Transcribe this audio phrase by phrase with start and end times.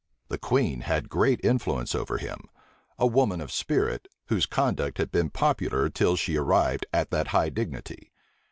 [0.29, 2.49] The queen had great influence over him;
[2.97, 7.49] a woman of spirit, whose conduct had been popular till she arrived at that high
[7.49, 8.11] dignity.